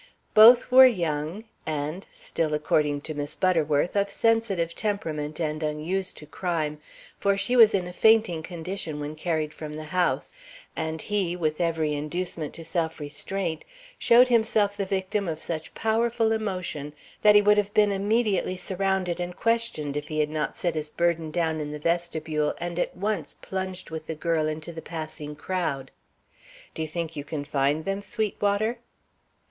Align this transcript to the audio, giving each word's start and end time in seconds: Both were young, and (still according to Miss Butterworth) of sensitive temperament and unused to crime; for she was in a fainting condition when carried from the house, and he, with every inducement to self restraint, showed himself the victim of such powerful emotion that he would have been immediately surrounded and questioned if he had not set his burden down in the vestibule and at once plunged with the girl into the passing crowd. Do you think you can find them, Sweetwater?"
Both 0.33 0.71
were 0.71 0.87
young, 0.87 1.43
and 1.63 2.07
(still 2.11 2.55
according 2.55 3.01
to 3.01 3.13
Miss 3.13 3.35
Butterworth) 3.35 3.95
of 3.95 4.09
sensitive 4.09 4.73
temperament 4.73 5.39
and 5.39 5.61
unused 5.61 6.17
to 6.17 6.25
crime; 6.25 6.79
for 7.19 7.37
she 7.37 7.55
was 7.55 7.75
in 7.75 7.85
a 7.85 7.93
fainting 7.93 8.41
condition 8.41 8.99
when 8.99 9.13
carried 9.13 9.53
from 9.53 9.73
the 9.73 9.83
house, 9.93 10.33
and 10.75 11.03
he, 11.03 11.35
with 11.35 11.61
every 11.61 11.93
inducement 11.93 12.55
to 12.55 12.65
self 12.65 12.99
restraint, 12.99 13.63
showed 13.99 14.27
himself 14.27 14.75
the 14.75 14.87
victim 14.87 15.27
of 15.27 15.39
such 15.39 15.75
powerful 15.75 16.31
emotion 16.31 16.93
that 17.21 17.35
he 17.35 17.41
would 17.43 17.57
have 17.57 17.71
been 17.75 17.91
immediately 17.91 18.57
surrounded 18.57 19.19
and 19.19 19.35
questioned 19.35 19.95
if 19.95 20.07
he 20.07 20.19
had 20.19 20.31
not 20.31 20.57
set 20.57 20.73
his 20.73 20.89
burden 20.89 21.29
down 21.29 21.59
in 21.59 21.69
the 21.69 21.77
vestibule 21.77 22.55
and 22.57 22.79
at 22.79 22.97
once 22.97 23.35
plunged 23.39 23.91
with 23.91 24.07
the 24.07 24.15
girl 24.15 24.47
into 24.47 24.73
the 24.73 24.81
passing 24.81 25.35
crowd. 25.35 25.91
Do 26.73 26.81
you 26.81 26.87
think 26.87 27.15
you 27.15 27.23
can 27.23 27.45
find 27.45 27.85
them, 27.85 28.01
Sweetwater?" 28.01 28.79